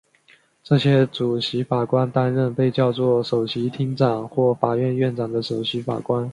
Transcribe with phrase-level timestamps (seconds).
[0.63, 6.27] 这些主席法官担任被叫作首席庭长或法院院长的首席法官。